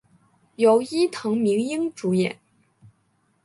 [0.55, 2.39] 由伊藤英明主演。